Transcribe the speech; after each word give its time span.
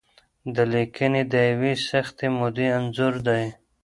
دا 0.53 0.63
لیکنې 0.73 1.21
د 1.33 1.33
یوې 1.51 1.73
سختې 1.89 2.27
مودې 2.37 2.67
انځور 2.79 3.15
دی. 3.27 3.43